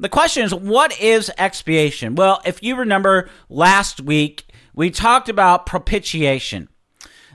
[0.00, 2.14] The question is, what is expiation?
[2.14, 6.68] Well, if you remember last week, we talked about propitiation.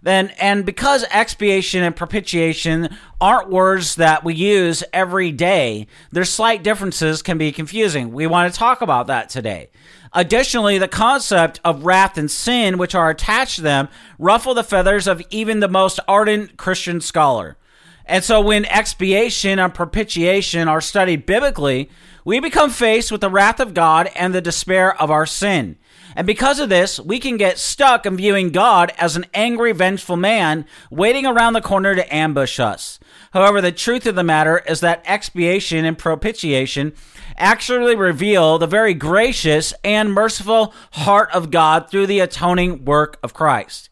[0.01, 2.89] Then, and because expiation and propitiation
[3.21, 8.11] aren't words that we use every day, their slight differences can be confusing.
[8.11, 9.69] We want to talk about that today.
[10.11, 13.87] Additionally, the concept of wrath and sin, which are attached to them,
[14.19, 17.57] ruffle the feathers of even the most ardent Christian scholar.
[18.05, 21.89] And so, when expiation and propitiation are studied biblically,
[22.25, 25.77] we become faced with the wrath of God and the despair of our sin.
[26.15, 30.15] And because of this, we can get stuck in viewing God as an angry, vengeful
[30.15, 32.99] man waiting around the corner to ambush us.
[33.31, 36.93] However, the truth of the matter is that expiation and propitiation
[37.35, 43.33] actually reveal the very gracious and merciful heart of God through the atoning work of
[43.33, 43.89] Christ.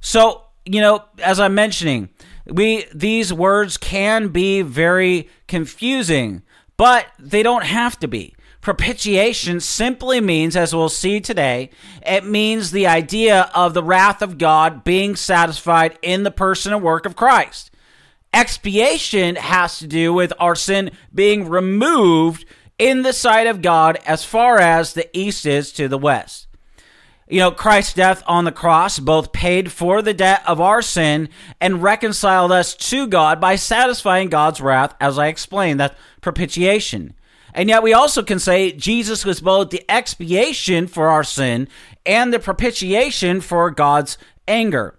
[0.00, 2.08] So, you know, as I'm mentioning,
[2.46, 6.42] we these words can be very confusing
[6.82, 8.34] but they don't have to be.
[8.60, 11.70] Propitiation simply means, as we'll see today,
[12.04, 16.82] it means the idea of the wrath of God being satisfied in the person and
[16.82, 17.70] work of Christ.
[18.32, 22.44] Expiation has to do with our sin being removed
[22.80, 26.46] in the sight of God as far as the east is to the west.
[27.32, 31.30] You know, Christ's death on the cross both paid for the debt of our sin
[31.62, 35.80] and reconciled us to God by satisfying God's wrath, as I explained.
[35.80, 37.14] That propitiation.
[37.54, 41.68] And yet we also can say Jesus was both the expiation for our sin
[42.04, 44.98] and the propitiation for God's anger.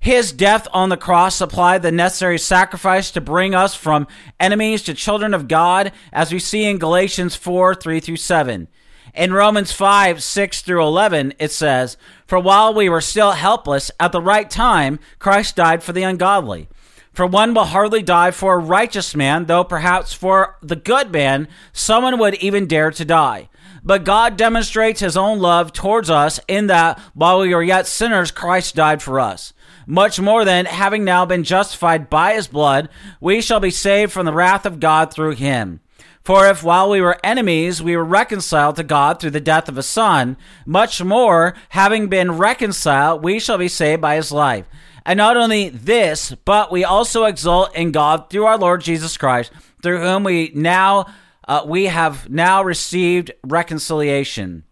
[0.00, 4.08] His death on the cross supplied the necessary sacrifice to bring us from
[4.40, 8.66] enemies to children of God, as we see in Galatians 4 3 through 7.
[9.14, 14.10] In Romans 5 6 through 11, it says, For while we were still helpless, at
[14.10, 16.68] the right time, Christ died for the ungodly.
[17.12, 21.48] For one will hardly die for a righteous man, though perhaps for the good man
[21.74, 23.50] someone would even dare to die.
[23.84, 28.30] But God demonstrates his own love towards us in that while we were yet sinners,
[28.30, 29.52] Christ died for us.
[29.86, 32.88] Much more than having now been justified by his blood,
[33.20, 35.80] we shall be saved from the wrath of God through him.
[36.22, 39.76] For if while we were enemies, we were reconciled to God through the death of
[39.76, 44.66] a son, much more, having been reconciled, we shall be saved by his life.
[45.04, 49.50] And not only this, but we also exult in God through our Lord Jesus Christ,
[49.82, 51.06] through whom we now
[51.48, 54.62] uh, we have now received reconciliation.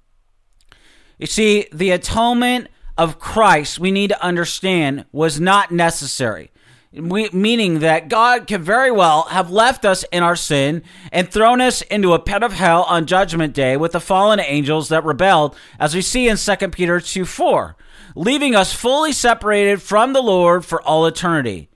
[1.19, 6.53] You see, the atonement of Christ, we need to understand, was not necessary.
[6.93, 11.83] Meaning that God could very well have left us in our sin and thrown us
[11.83, 15.95] into a pit of hell on Judgment Day with the fallen angels that rebelled, as
[15.95, 17.77] we see in 2 Peter 2 4
[18.15, 21.69] leaving us fully separated from the Lord for all eternity.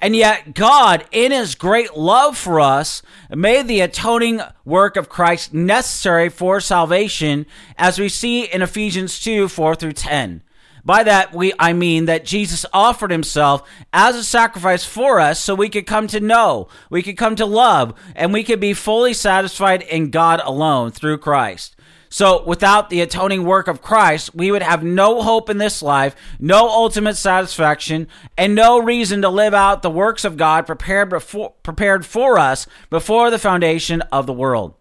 [0.00, 5.52] And yet, God, in His great love for us, made the atoning work of Christ
[5.52, 7.44] necessary for salvation,
[7.76, 10.42] as we see in Ephesians 2 4 through 10.
[10.84, 15.54] By that, we, I mean that Jesus offered himself as a sacrifice for us so
[15.54, 19.14] we could come to know, we could come to love, and we could be fully
[19.14, 21.76] satisfied in God alone through Christ.
[22.12, 26.16] So, without the atoning work of Christ, we would have no hope in this life,
[26.40, 31.52] no ultimate satisfaction, and no reason to live out the works of God prepared, before,
[31.62, 34.74] prepared for us before the foundation of the world.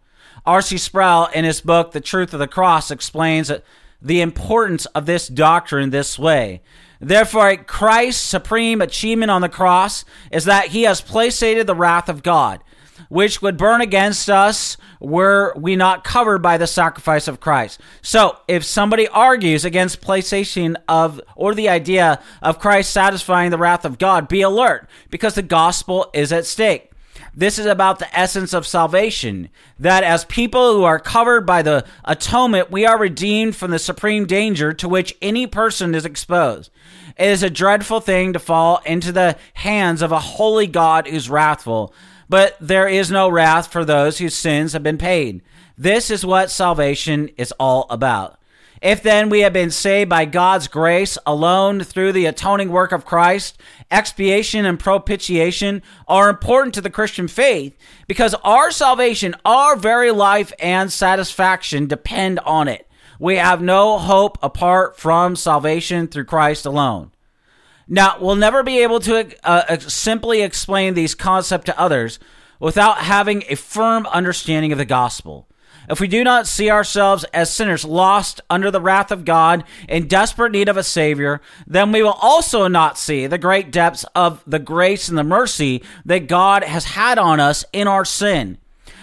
[0.43, 0.77] R.C.
[0.77, 3.51] Sproul, in his book, The Truth of the Cross, explains
[4.01, 6.61] the importance of this doctrine this way.
[7.01, 12.23] Therefore, Christ's supreme achievement on the cross is that he has placated the wrath of
[12.23, 12.61] God
[13.07, 17.79] which would burn against us were we not covered by the sacrifice of Christ.
[18.01, 23.85] So, if somebody argues against placation of or the idea of Christ satisfying the wrath
[23.85, 26.91] of God, be alert because the gospel is at stake.
[27.35, 29.49] This is about the essence of salvation.
[29.77, 34.25] That as people who are covered by the atonement, we are redeemed from the supreme
[34.25, 36.71] danger to which any person is exposed.
[37.17, 41.29] It is a dreadful thing to fall into the hands of a holy God who's
[41.29, 41.93] wrathful
[42.29, 45.41] but there is no wrath for those whose sins have been paid.
[45.77, 48.38] This is what salvation is all about.
[48.81, 53.05] If then we have been saved by God's grace alone through the atoning work of
[53.05, 53.59] Christ,
[53.91, 57.75] expiation and propitiation are important to the Christian faith
[58.07, 62.87] because our salvation, our very life and satisfaction depend on it.
[63.19, 67.11] We have no hope apart from salvation through Christ alone.
[67.85, 72.17] Now, we'll never be able to uh, simply explain these concepts to others
[72.59, 75.49] without having a firm understanding of the gospel.
[75.89, 80.07] If we do not see ourselves as sinners lost under the wrath of God in
[80.07, 84.43] desperate need of a Savior, then we will also not see the great depths of
[84.45, 88.59] the grace and the mercy that God has had on us in our sin.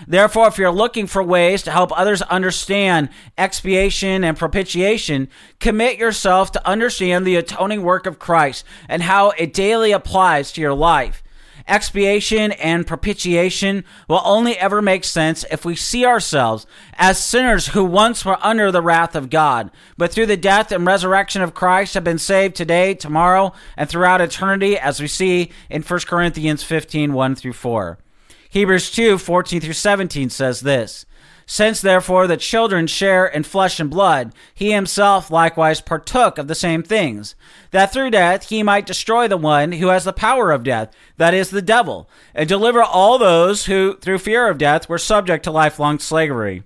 [0.07, 5.29] Therefore, if you're looking for ways to help others understand expiation and propitiation,
[5.59, 10.61] commit yourself to understand the atoning work of Christ and how it daily applies to
[10.61, 11.25] your life.
[11.69, 16.65] Expiation and propitiation will only ever make sense if we see ourselves
[16.95, 20.87] as sinners who once were under the wrath of God, but through the death and
[20.87, 25.83] resurrection of Christ have been saved today, tomorrow, and throughout eternity, as we see in
[25.83, 27.99] 1 Corinthians 15 1 through 4.
[28.49, 31.05] Hebrews 2 14 through 17 says this.
[31.49, 36.57] Since therefore the children share in flesh and blood, he himself likewise partook of the
[36.57, 37.37] same things,
[37.71, 41.35] that through death he might destroy the one who has the power of death, that
[41.35, 45.53] is the devil, and deliver all those who, through fear of death, were subject to
[45.53, 46.65] lifelong slavery.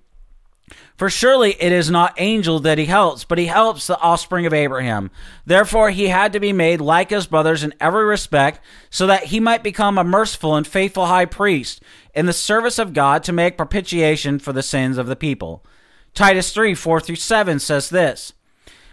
[1.00, 4.52] For surely it is not angels that he helps, but he helps the offspring of
[4.52, 5.11] Abraham.
[5.47, 8.61] Therefore he had to be made like his brothers in every respect,
[8.91, 11.82] so that he might become a merciful and faithful high priest
[12.14, 15.64] in the service of God to make propitiation for the sins of the people.
[16.12, 18.35] Titus 3 4 through 7 says this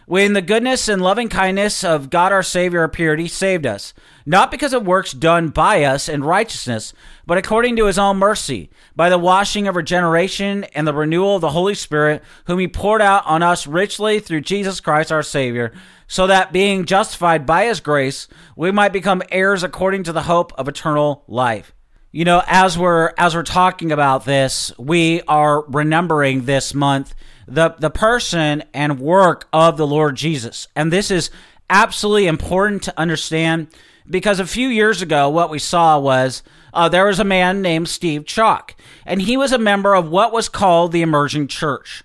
[0.07, 3.93] when the goodness and loving kindness of God our Savior appeared, He saved us,
[4.25, 6.93] not because of works done by us in righteousness,
[7.25, 11.41] but according to His own mercy, by the washing of regeneration and the renewal of
[11.41, 15.73] the Holy Spirit, whom He poured out on us richly through Jesus Christ our Savior,
[16.07, 20.53] so that being justified by His grace, we might become heirs according to the hope
[20.57, 21.73] of eternal life.
[22.13, 27.13] You know, as we're as we're talking about this, we are remembering this month
[27.47, 30.67] the the person and work of the Lord Jesus.
[30.75, 31.29] And this is
[31.69, 33.67] absolutely important to understand
[34.09, 37.89] because a few years ago what we saw was uh, there was a man named
[37.89, 42.03] Steve Chalke, and he was a member of what was called the Emerging Church.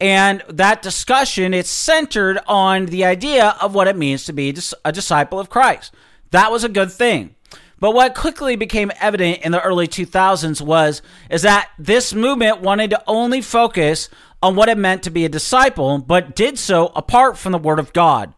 [0.00, 4.54] And that discussion is centered on the idea of what it means to be
[4.84, 5.94] a disciple of Christ.
[6.32, 7.36] That was a good thing.
[7.78, 12.90] But what quickly became evident in the early 2000s was is that this movement wanted
[12.90, 14.08] to only focus
[14.42, 17.78] on what it meant to be a disciple, but did so apart from the Word
[17.78, 18.34] of God.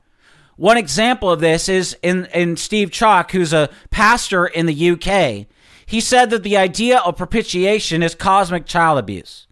[0.57, 5.47] One example of this is in, in Steve Chalke, who's a pastor in the UK.
[5.87, 9.47] He said that the idea of propitiation is cosmic child abuse.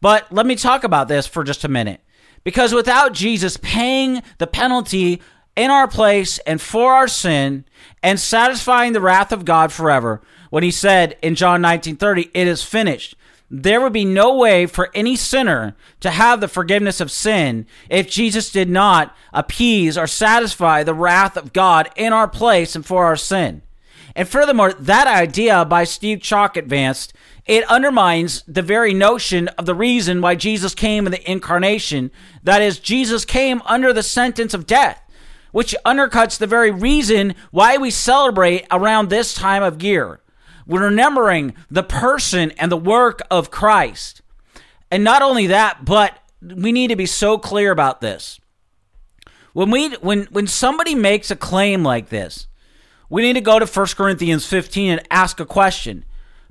[0.00, 2.00] But let me talk about this for just a minute.
[2.42, 5.20] Because without Jesus paying the penalty
[5.56, 7.66] in our place and for our sin
[8.02, 12.62] and satisfying the wrath of God forever, when he said in John 19:30, "It is
[12.62, 13.14] finished."
[13.50, 18.08] There would be no way for any sinner to have the forgiveness of sin if
[18.08, 23.04] Jesus did not appease or satisfy the wrath of God in our place and for
[23.04, 23.62] our sin.
[24.14, 27.12] And furthermore, that idea by Steve Chalke advanced,
[27.46, 32.10] it undermines the very notion of the reason why Jesus came in the incarnation.
[32.44, 35.02] That is, Jesus came under the sentence of death,
[35.50, 40.20] which undercuts the very reason why we celebrate around this time of year.
[40.66, 44.22] We're remembering the person and the work of Christ.
[44.90, 48.40] And not only that, but we need to be so clear about this.
[49.52, 52.46] When we when when somebody makes a claim like this,
[53.08, 56.04] we need to go to 1 Corinthians 15 and ask a question.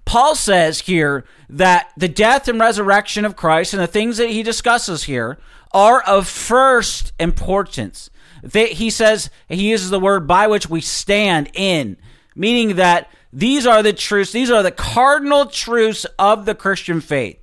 [0.06, 4.44] Paul says here that the death and resurrection of Christ and the things that he
[4.44, 5.38] discusses here
[5.72, 8.10] are of first importance.
[8.42, 11.98] They, he says, he uses the word by which we stand in,
[12.36, 17.38] meaning that these are the truths, these are the cardinal truths of the Christian faith.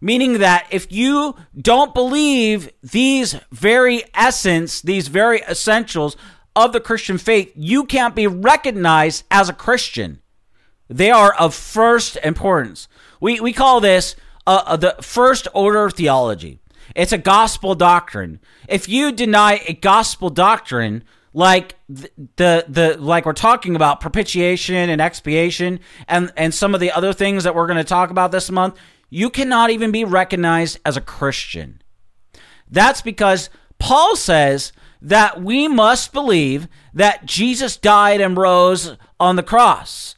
[0.00, 6.16] Meaning that if you don't believe these very essence, these very essentials
[6.56, 10.20] of the Christian faith, you can't be recognized as a Christian.
[10.88, 12.88] They are of first importance.
[13.20, 14.16] We, we call this
[14.46, 16.60] uh, uh the first order theology.
[16.96, 18.40] It's a gospel doctrine.
[18.68, 24.90] If you deny a gospel doctrine, like the, the the like we're talking about propitiation
[24.90, 28.32] and expiation and and some of the other things that we're going to talk about
[28.32, 28.76] this month
[29.08, 31.82] you cannot even be recognized as a christian.
[32.68, 39.42] That's because paul says that we must believe that jesus died and rose on the
[39.42, 40.16] cross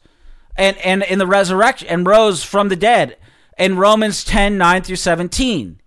[0.55, 3.17] and and in the resurrection and rose from the dead
[3.57, 5.79] in romans 10 9 through 17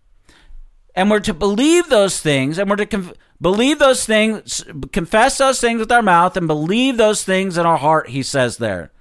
[0.97, 5.81] and we're to believe those things, and we're to believe those things, confess those things
[5.81, 8.93] with our mouth, and believe those things in our heart, he says there.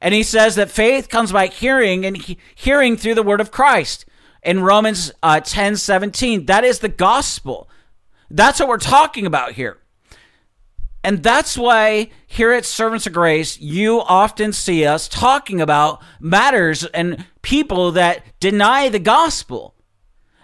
[0.00, 3.50] And he says that faith comes by hearing, and he- hearing through the word of
[3.50, 4.04] Christ.
[4.42, 7.68] In Romans uh, 10 17, that is the gospel.
[8.28, 9.78] That's what we're talking about here.
[11.04, 16.84] And that's why here at Servants of Grace, you often see us talking about matters
[16.84, 19.74] and people that deny the gospel.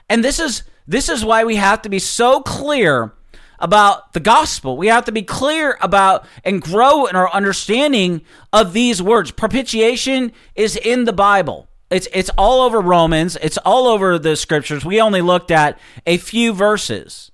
[0.09, 3.13] And this is this is why we have to be so clear
[3.59, 4.77] about the gospel.
[4.77, 8.23] We have to be clear about and grow in our understanding
[8.53, 9.31] of these words.
[9.31, 11.69] Propitiation is in the Bible.
[11.91, 13.37] It's it's all over Romans.
[13.41, 14.85] It's all over the scriptures.
[14.85, 17.31] We only looked at a few verses.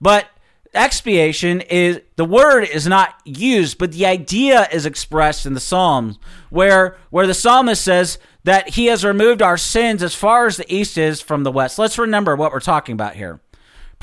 [0.00, 0.26] But
[0.74, 6.18] expiation is the word is not used, but the idea is expressed in the Psalms,
[6.50, 10.72] where where the psalmist says that he has removed our sins as far as the
[10.72, 11.78] east is from the west.
[11.78, 13.40] Let's remember what we're talking about here.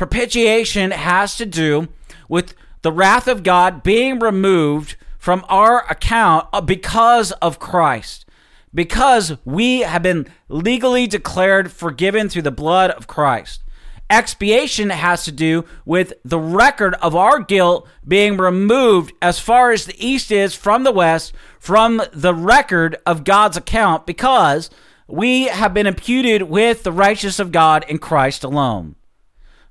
[0.03, 1.87] Propitiation has to do
[2.27, 8.25] with the wrath of God being removed from our account uh, because of Christ.
[8.73, 13.63] Because we have been legally declared forgiven through the blood of Christ.
[14.09, 19.85] Expiation has to do with the record of our guilt being removed as far as
[19.85, 24.69] the east is from the west from the record of God's account because
[25.07, 28.97] we have been imputed with the righteousness of God in Christ alone.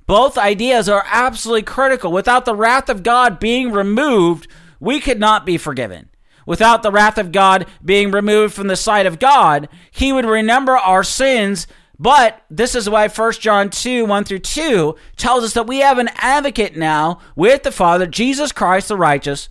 [0.07, 2.13] Both ideas are absolutely critical.
[2.13, 4.49] Without the wrath of God being removed,
[4.81, 6.09] we could not be forgiven.
[6.45, 10.77] Without the wrath of God being removed from the sight of God, He would remember
[10.77, 11.67] our sins
[12.03, 15.99] but this is why 1 John 2 1 through 2 tells us that we have
[15.99, 19.49] an advocate now with the Father, Jesus Christ the righteous.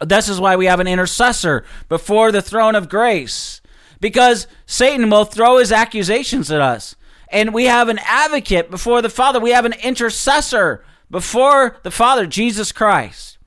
[0.00, 3.60] This is why we have an intercessor before the throne of grace.
[4.00, 6.96] Because Satan will throw his accusations at us.
[7.30, 9.40] And we have an advocate before the Father.
[9.40, 13.38] We have an intercessor before the Father, Jesus Christ,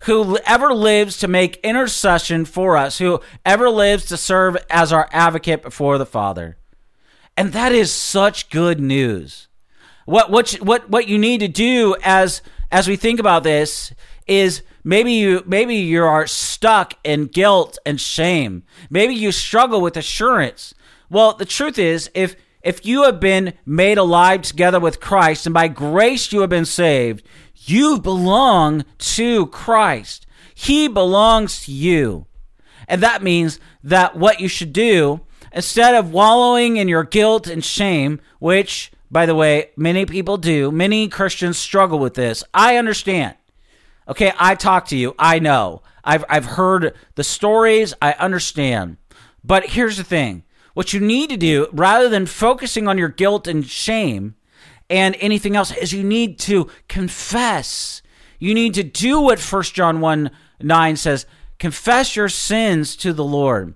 [0.00, 5.08] who ever lives to make intercession for us, who ever lives to serve as our
[5.12, 6.56] advocate before the Father.
[7.36, 9.48] And that is such good news.
[10.04, 13.92] What what what what you need to do as as we think about this
[14.26, 18.64] is maybe you maybe you are stuck in guilt and shame.
[18.90, 20.74] Maybe you struggle with assurance.
[21.08, 25.54] Well, the truth is if if you have been made alive together with Christ and
[25.54, 30.26] by grace you have been saved, you belong to Christ.
[30.54, 32.26] He belongs to you.
[32.88, 37.64] And that means that what you should do Instead of wallowing in your guilt and
[37.64, 42.42] shame, which, by the way, many people do, many Christians struggle with this.
[42.54, 43.36] I understand.
[44.08, 45.14] Okay, I talk to you.
[45.18, 45.82] I know.
[46.02, 47.94] I've, I've heard the stories.
[48.00, 48.96] I understand.
[49.44, 53.46] But here's the thing what you need to do, rather than focusing on your guilt
[53.46, 54.34] and shame
[54.88, 58.02] and anything else, is you need to confess.
[58.38, 61.26] You need to do what 1 John 1 9 says
[61.58, 63.74] confess your sins to the Lord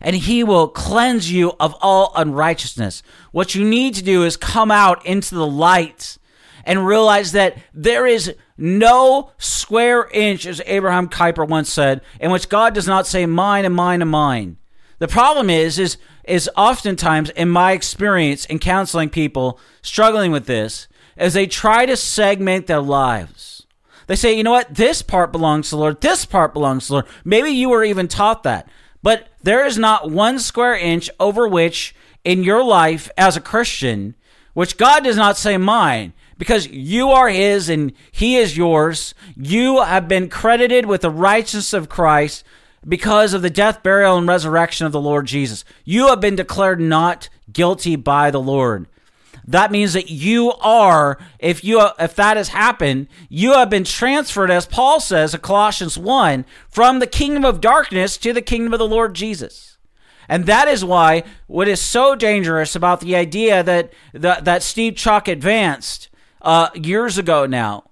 [0.00, 3.02] and he will cleanse you of all unrighteousness.
[3.32, 6.18] What you need to do is come out into the light
[6.64, 12.48] and realize that there is no square inch, as Abraham Kuyper once said, in which
[12.48, 14.58] God does not say mine and mine and mine.
[14.98, 20.88] The problem is, is, is oftentimes in my experience in counseling people struggling with this,
[21.16, 23.66] as they try to segment their lives.
[24.06, 26.88] They say, you know what, this part belongs to the Lord, this part belongs to
[26.88, 27.06] the Lord.
[27.24, 28.68] Maybe you were even taught that.
[29.02, 34.16] But there is not one square inch over which in your life as a Christian,
[34.54, 39.14] which God does not say mine, because you are His and He is yours.
[39.36, 42.44] You have been credited with the righteousness of Christ
[42.86, 45.64] because of the death, burial, and resurrection of the Lord Jesus.
[45.84, 48.86] You have been declared not guilty by the Lord
[49.48, 54.50] that means that you are if you if that has happened you have been transferred
[54.50, 58.78] as paul says in colossians 1 from the kingdom of darkness to the kingdom of
[58.78, 59.78] the lord jesus
[60.28, 64.94] and that is why what is so dangerous about the idea that that, that steve
[64.94, 66.10] chuck advanced
[66.42, 67.84] uh, years ago now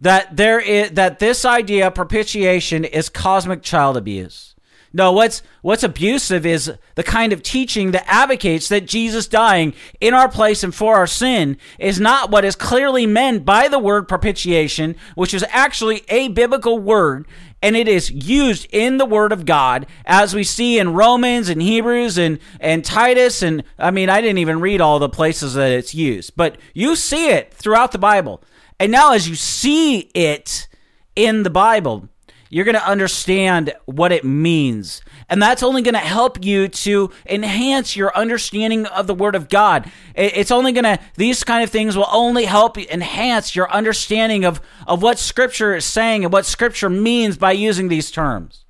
[0.00, 4.56] that there is that this idea of propitiation is cosmic child abuse
[4.96, 10.14] no, what's what's abusive is the kind of teaching that advocates that Jesus dying in
[10.14, 14.08] our place and for our sin is not what is clearly meant by the word
[14.08, 17.26] propitiation, which is actually a biblical word
[17.60, 21.60] and it is used in the word of God as we see in Romans and
[21.60, 25.72] Hebrews and and Titus and I mean I didn't even read all the places that
[25.72, 28.42] it's used, but you see it throughout the Bible.
[28.78, 30.68] And now as you see it
[31.14, 32.08] in the Bible,
[32.50, 35.02] you're going to understand what it means.
[35.28, 39.48] And that's only going to help you to enhance your understanding of the Word of
[39.48, 39.90] God.
[40.14, 44.60] It's only going to, these kind of things will only help enhance your understanding of,
[44.86, 48.64] of what Scripture is saying and what Scripture means by using these terms.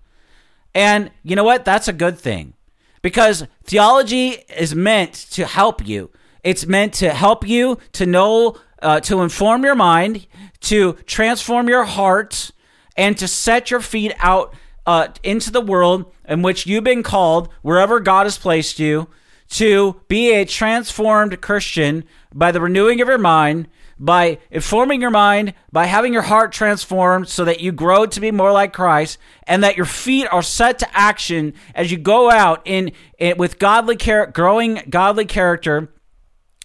[0.75, 1.65] And you know what?
[1.65, 2.55] That's a good thing
[3.03, 6.11] because theology is meant to help you.
[6.43, 10.27] It's meant to help you to know, uh, to inform your mind,
[10.61, 12.51] to transform your heart,
[12.97, 14.55] and to set your feet out
[14.87, 19.09] uh, into the world in which you've been called, wherever God has placed you,
[19.49, 22.05] to be a transformed Christian
[22.35, 23.69] by the renewing of your mind,
[23.99, 28.31] by informing your mind, by having your heart transformed so that you grow to be
[28.31, 32.63] more like Christ, and that your feet are set to action as you go out
[32.65, 35.91] in, in with godly char- growing godly character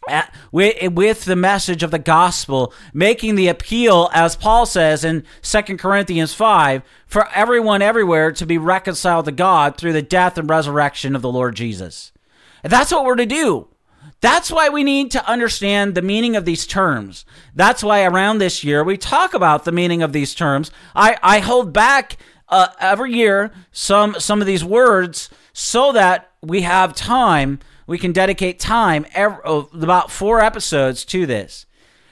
[0.10, 5.24] at, with, with the message of the gospel, making the appeal, as Paul says in
[5.42, 10.50] 2 Corinthians 5, for everyone everywhere to be reconciled to God through the death and
[10.50, 12.12] resurrection of the Lord Jesus.
[12.64, 13.68] And that's what we're to do.
[14.22, 17.26] That's why we need to understand the meaning of these terms.
[17.56, 20.70] That's why around this year we talk about the meaning of these terms.
[20.96, 22.18] I, I hold back
[22.48, 28.12] uh, every year some some of these words so that we have time we can
[28.12, 31.66] dedicate time every, oh, about four episodes to this.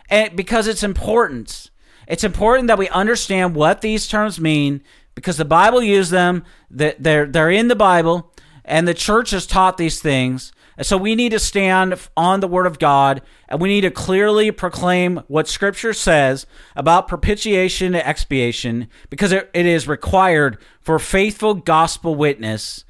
[0.09, 1.69] And because it's important.
[2.07, 4.81] It's important that we understand what these terms mean
[5.13, 8.33] because the bible used them that they're they're in the bible
[8.65, 10.51] and the church has taught these things.
[10.77, 13.91] And so we need to stand on the word of god and we need to
[13.91, 20.97] clearly proclaim what scripture says about propitiation and expiation because it, it is required for
[20.97, 22.85] faithful gospel witness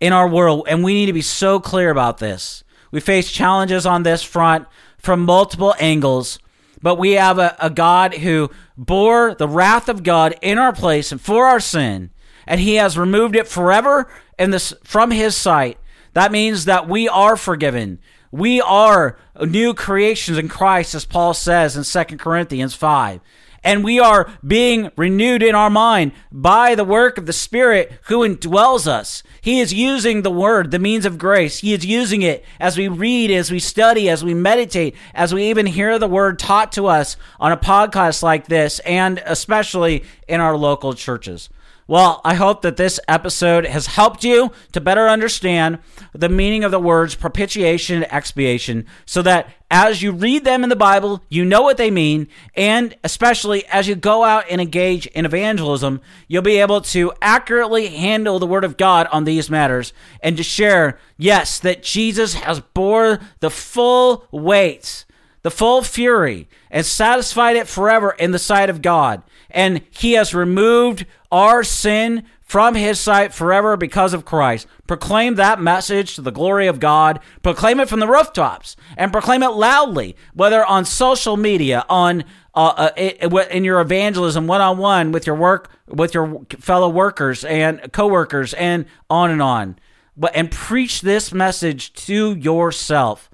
[0.00, 2.64] in our world, and we need to be so clear about this.
[2.90, 4.66] We face challenges on this front
[4.98, 6.38] from multiple angles,
[6.82, 11.12] but we have a, a God who bore the wrath of God in our place
[11.12, 12.10] and for our sin,
[12.46, 15.78] and He has removed it forever in this from His sight.
[16.14, 18.00] That means that we are forgiven.
[18.32, 23.20] We are new creations in Christ, as Paul says in 2 Corinthians 5
[23.62, 28.20] and we are being renewed in our mind by the work of the Spirit who
[28.20, 29.22] indwells us.
[29.40, 31.58] He is using the word, the means of grace.
[31.58, 35.48] He is using it as we read, as we study, as we meditate, as we
[35.48, 40.40] even hear the word taught to us on a podcast like this, and especially in
[40.40, 41.48] our local churches.
[41.90, 45.80] Well, I hope that this episode has helped you to better understand
[46.12, 50.68] the meaning of the words propitiation and expiation so that as you read them in
[50.68, 52.28] the Bible, you know what they mean.
[52.54, 57.88] And especially as you go out and engage in evangelism, you'll be able to accurately
[57.88, 62.60] handle the Word of God on these matters and to share, yes, that Jesus has
[62.60, 65.04] bore the full weight,
[65.42, 69.24] the full fury, and satisfied it forever in the sight of God.
[69.50, 74.66] And He has removed our sin from his sight forever because of Christ.
[74.88, 77.20] Proclaim that message to the glory of God.
[77.44, 82.90] Proclaim it from the rooftops and proclaim it loudly, whether on social media, on uh,
[82.96, 87.92] uh, in your evangelism one on one with your work with your fellow workers and
[87.92, 89.78] coworkers and on and on.
[90.16, 93.30] But and preach this message to yourself.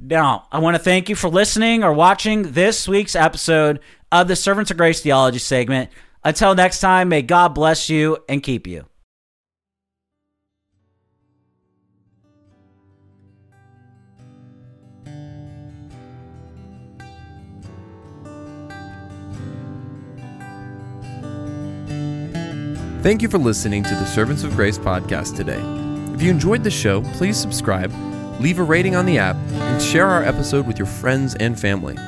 [0.00, 3.78] Now, I want to thank you for listening or watching this week's episode
[4.10, 5.90] of the Servants of Grace Theology segment.
[6.24, 8.86] Until next time, may God bless you and keep you.
[23.02, 25.60] Thank you for listening to the Servants of Grace podcast today.
[26.14, 27.92] If you enjoyed the show, please subscribe,
[28.40, 31.98] leave a rating on the app, and share our episode with your friends and family.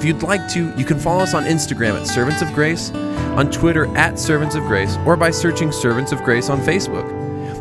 [0.00, 3.50] If you'd like to, you can follow us on Instagram at Servants of Grace, on
[3.50, 7.04] Twitter at Servants of Grace, or by searching Servants of Grace on Facebook.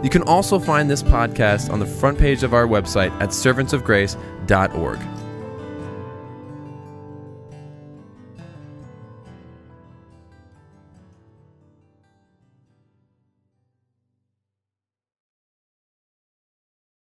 [0.05, 5.18] You can also find this podcast on the front page of our website at servantsofgrace.org.